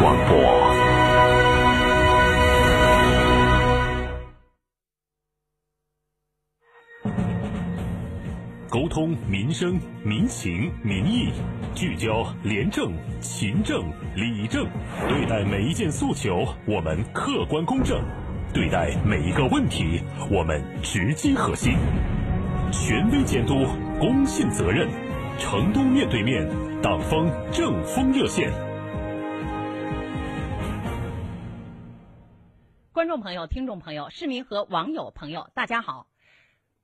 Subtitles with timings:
[0.00, 0.74] 广播。
[8.68, 11.30] 沟通民生民情民意，
[11.76, 13.84] 聚焦廉政勤政
[14.16, 14.66] 理政，
[15.08, 17.98] 对待每一件诉求，我们客观公正；
[18.52, 21.74] 对待每一个问题，我们直击核心。
[22.72, 23.64] 权威监督，
[24.00, 24.88] 公信责任。
[25.38, 26.48] 成都面对面，
[26.82, 28.52] 党风政风热线。
[32.94, 36.06] 观众朋友、听众朋友、市民和网友朋友，大家好，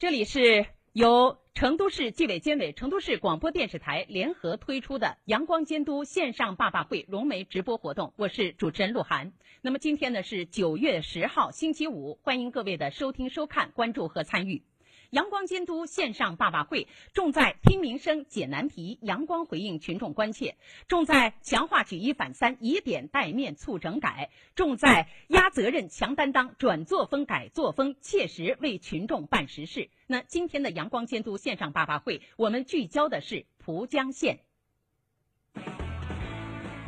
[0.00, 9.32] 这里是由成都市纪委监委、成都市广播电视台联合推出的“阳光监督”线上爸爸会融媒直播活动，我是主持人鹿晗。
[9.60, 14.64] 那么今天呢是九月十号，星期五，欢迎各位的收听、收看、关注和参与。
[15.12, 20.54] 阳光监督线上爸爸会重在听民生、解难题，阳光回应群众关切；
[20.88, 29.90] 重在强化举一反三、以点带面促整改；重在压责任、强担当、转作风改作风，切实为群众办实事。
[30.06, 34.38] 那今天的阳光监督线上爸爸会，我们聚焦的是蒲江县。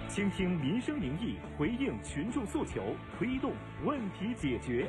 [0.09, 3.53] 倾听民生民意，回应群众诉求，推动
[3.85, 4.89] 问题解决。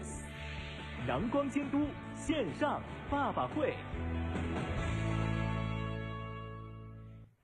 [1.10, 3.74] 阳光监督线上爸爸会。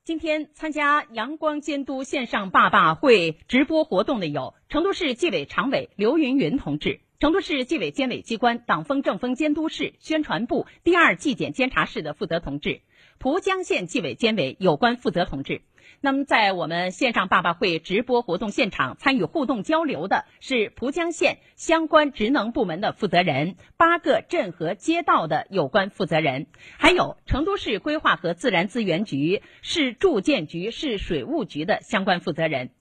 [0.03, 12.81] 今天参加阳光监督线上爸爸会直播活动的有成都市纪委常委刘云云同志、成都市纪委监委机关党风政风监督室宣传部第二纪检监察室的负责同志、
[13.19, 15.61] 蒲江县纪委监委有关负责同志。
[15.99, 26.47] 那么，在我们线上爸爸会直播活动现场参与互动交流的是蒲江县相关职能部门的负责人、八个镇和街道的有关负责人，
[26.77, 32.71] 还有成都市规划和自然资源局、市住建局、市水务局的相关负责人。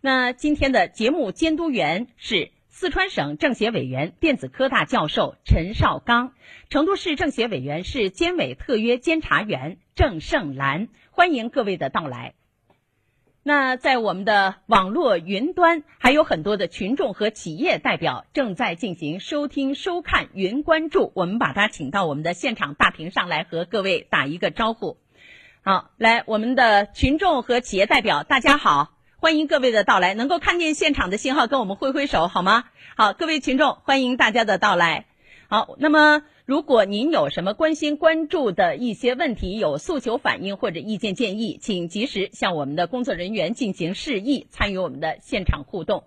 [0.00, 6.34] 那今天的节目监督员是四川省政协委员、电子科大教授陈绍刚，
[6.70, 10.86] 成都市政协委员市监委特约监察员郑胜兰。
[11.10, 12.34] 欢迎各位的到来。
[13.48, 21.12] 那在我们的网络云端，还有很多的群众和企业代表正在进行收听、收看、云关注。
[21.14, 24.98] 我们把他请到我们的现场大屏上来，和各位打一个招呼。
[25.62, 30.12] 好，来，我们的群众和企业代表，大家好，欢迎各位的到来。
[30.12, 32.64] 能够看见现场的信号，跟我们挥挥手好吗？
[32.98, 35.06] 好，各位群众，欢迎大家的到来。
[35.50, 36.22] 好，那么。
[36.44, 46.04] 如果您有什么关心、关注的一些问题，有诉求反映或者意见建议，请及时向我们的工作人员进行示意，参与我们的现场互动。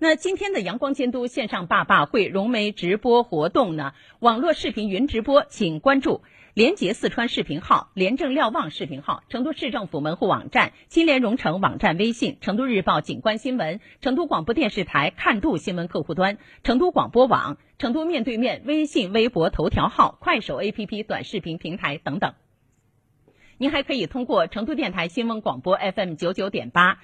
[0.00, 6.22] 那今天的阳光监督线上爸爸会融媒直播活动呢，网络视频云直播，请关注
[6.52, 17.56] 廉洁四川视频号、廉政瞭望视频号、成都市政府门户网站、金联蓉城网站微信、成都日报景观新闻、成都广播电视台看度新闻客户端、成都广播网。
[17.76, 22.34] 成都面对面微信、微博、头条号、快手 APP 短视频平台等等。
[23.58, 27.00] 您还可以通过成都电台新闻广播 FM 九九点八。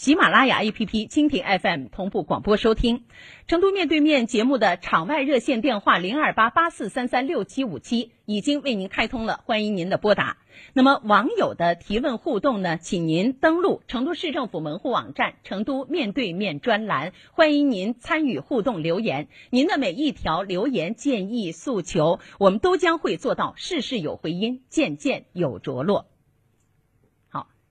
[0.00, 3.04] 喜马拉雅 APP、蜻蜓 FM 同步广播收听。
[3.46, 10.38] 成都面对面节目的场外热线电话零二八八四三三六七五七已经为您开通了，欢迎您的拨打。
[10.72, 12.78] 那么网友的提问互动呢？
[12.78, 19.28] 请您登录成都市政府门户网站“成都面对面”专栏，欢迎您参与互动留言。
[19.50, 26.06] 您的每一条留言、建议、诉求，我们都将会做到事事有回音，件件有着落。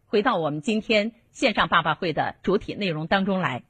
[0.10, 1.14] 回到我们今天。
[1.32, 3.64] 线上爸爸会的主体内容当中来，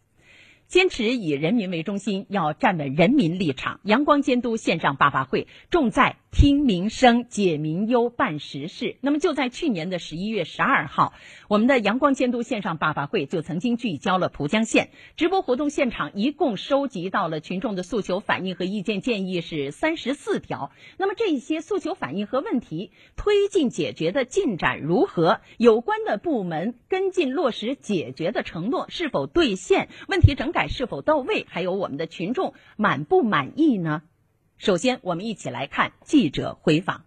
[0.65, 3.79] 坚持以人民为中心，要站稳人民立场。
[3.83, 8.97] 阳光监督线上爸爸会重在听民生、解民忧、办实事。
[9.01, 11.13] 那么就在去年的十一月十二号，
[11.47, 20.71] 我们的阳光监督线上爸爸会就曾经聚焦了蒲江县直播活动现场，一共收集到了群众的诉求反映和意见建议是三十四条。
[20.97, 25.41] 那么这些诉求反映和问题推进解决的进展如何？
[25.57, 29.89] 有关的部门跟进落实解决的承诺是否兑现？
[30.07, 31.45] 问题整改是否到位？
[31.49, 34.03] 还有我们的群众满不满意呢？
[34.59, 37.05] 首先，我们一起来看记者回访。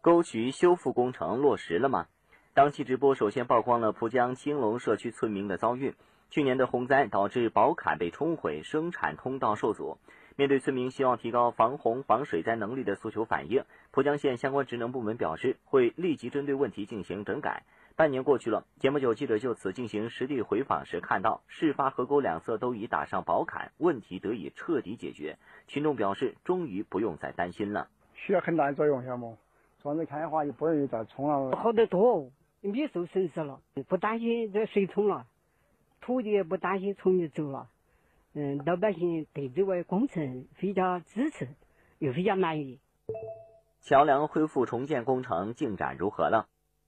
[0.00, 2.06] 沟渠修复工程落实了吗？
[2.54, 5.94] 当期直播首先曝光了蒲江青龙社区村民的遭遇。
[6.30, 9.98] 去年的洪灾导致宝坎被冲毁，生产通道受阻。
[10.36, 17.64] 面对村民希望提高防洪防水灾能力的诉求反映，蒲江县相关职能部门表示会立即针对问题进行整改。
[17.96, 25.38] 半年过去了，前不久记者就此进行实地回访时看到，事发河沟两侧都已打上宝坎，问题得以彻底解决。
[25.66, 27.88] 群众表示，终于不用再担心了。
[28.12, 29.38] 需要很大的作用，晓得不？
[29.82, 31.56] 这样子看的话，就不容易再冲了。
[31.56, 35.26] 好得多，米受损失了，不担心这水冲了。
[36.02, 37.70] 土地也不担心冲就走了，
[38.34, 41.48] 嗯，老百姓对这个工程非常支持，
[41.98, 42.78] 也非常满意。
[43.80, 46.46] 桥梁恢复重建工程进展如何了？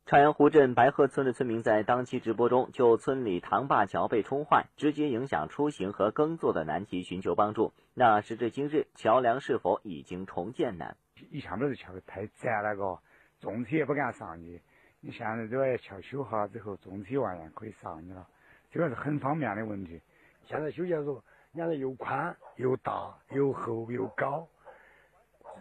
[0.08, 7.74] 朝阳湖镇白鹤村的村民在当期直播中就村里塘坝桥被冲坏，直接影响出行和耕作的难题寻求帮助。
[7.92, 10.96] 那时至今日，桥梁是否已经重建呢？
[11.30, 12.98] 以前不是桥太窄了个，
[13.38, 14.62] 重车也不敢上去。
[15.00, 18.26] 你现在这个桥修好了之后，重车完全可以上去了。
[18.70, 20.00] 这个是很方便的问题。
[20.46, 21.22] 现在修建说，
[21.52, 24.48] 你看又宽又大又厚又高，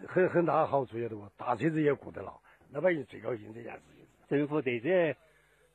[0.08, 2.40] 很很大的好处也多，大车子也过得了，
[2.70, 3.97] 老百姓最高兴这件事情。
[4.28, 5.16] 政府对这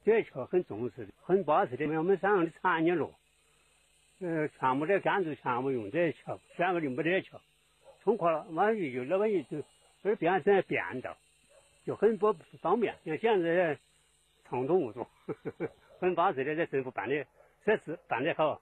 [0.05, 1.85] 这桥很重视的，很巴适的。
[1.97, 3.13] 我们山上的产业路，
[4.19, 7.41] 呃，全部的干子全部用这桥，全部就没这桥，
[8.03, 9.63] 冲垮了，完了就老百姓就
[10.03, 11.17] 而变成便道，
[11.85, 12.95] 就很不方便。
[13.05, 13.77] 像现在
[14.45, 15.07] 畅通无阻。
[15.99, 17.25] 很巴适的，这政府办的
[17.63, 18.61] 设施办得好。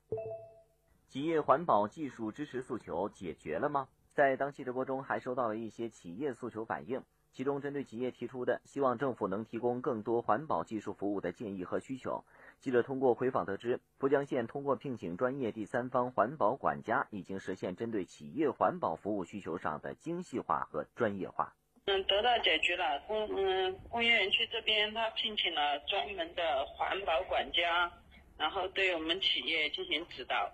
[1.09, 3.89] 企业环保技术支持诉求解决了吗？
[4.13, 7.01] 在当期直播中，还收到了一些企业诉求反映，
[7.33, 12.23] 其中针对企业提出的希望政府能提供更多环保技术服务的建议和需求，
[12.59, 21.55] 记者通过回访得知，浦江县通过聘请专业第三方环保管家，已经实现针对企业环保服务需求上的精细化和专业化。
[21.85, 22.99] 嗯，得到解决了。
[23.07, 27.91] 工嗯，工业园区这边他聘请了专门的环保管家，
[28.37, 30.51] 然后对我们企业进行指导。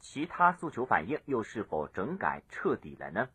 [0.00, 3.28] 其他诉求反映又是否整改彻底了呢？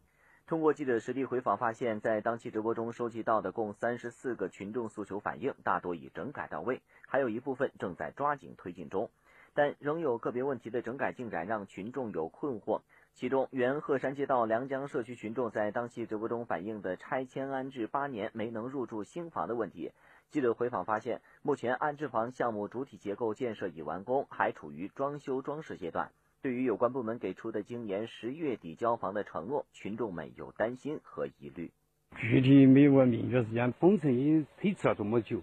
[0.48, 9.10] 通过记者实地回访发现，在当期直播中收集到的共三十四个群众诉求反映，大多已整改到位，还有一部分正在抓紧推进中，
[9.54, 12.80] 但仍有个别问题的整改进展让群众有困惑。
[13.14, 19.92] 其中，原鹤山街道梁江社区群众在当期直播中反映的拆迁安置八年没能入住新房的问题，
[20.30, 26.10] 记者回访发现，目前安置房项目主体结构建设已完工，还处于装修装饰阶段。
[26.48, 31.70] 对于有关部门给出的今年十月底交房的承诺，群众们有担心和疑虑。
[32.16, 35.42] 具体没有明确时间，工程已经推迟了这么久，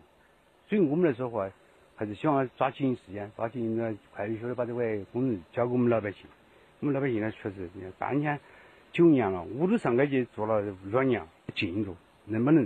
[0.66, 1.46] 所以我们来说话，
[1.94, 6.24] 还是希望抓紧时间，抓紧的快速的把这个工程交给我们老百姓。
[6.80, 7.68] 我们老百姓呢，确实
[7.98, 8.40] 三年
[8.90, 11.22] 九年了，我都上街去做了两年，
[11.54, 12.64] 进度能不能？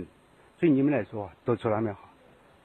[0.57, 2.09] 所以你们来说，都做哪边好，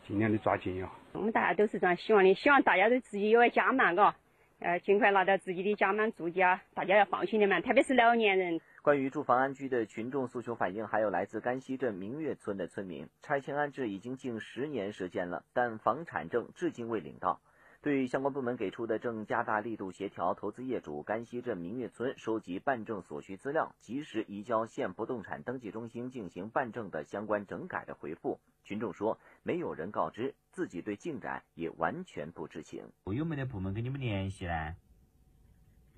[0.06, 0.88] 尽量的抓紧呀。
[1.15, 4.15] 我们大家都是这样希望的，希望大家都自己有个家嘛，嘎，
[4.64, 8.58] 呃，尽快拿到自己的家门住家，大家要放心的嘛，特别是老年人。
[8.81, 17.43] 关于住房安居的群众诉求反映，还有来自甘溪镇明月村的村民，拆迁安置已经近十年时间了，但房产证至今未领到。
[17.82, 32.91] 对于相关部门给出的正加大力度协调投资业主甘溪镇明月村收集办证所需资料，及时移交县不动产登记中心进行办证的相关整改的回复，群众说没有人告知，自己对进展也完全不知情。
[33.05, 34.74] 有没得部门跟你们联系呢？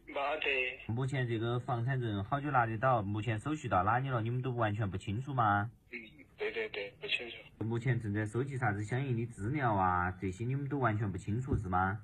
[0.07, 0.93] 没得。
[0.93, 3.01] 目前这个房产证好久拿得到？
[3.03, 4.21] 目前手续到哪里了？
[4.21, 5.71] 你们都完全不清楚吗？
[5.93, 5.99] 嗯。
[6.39, 7.65] 对对对，不清楚。
[7.65, 10.11] 目前正在收集啥子相应的资料啊？
[10.21, 11.99] 这些你们都完全不清楚是吗？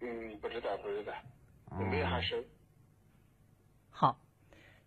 [0.00, 1.12] 嗯，不知道，不知道，
[1.90, 2.42] 没有收。
[3.90, 4.18] 好，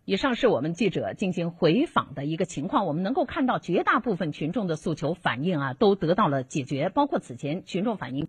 [0.08, 2.86] 以上是我们记者进行回访的一个情况。
[2.86, 8.16] 我们能够看到，绝大部分群众的诉求反映啊，都得到了解决，包括此前群众反映。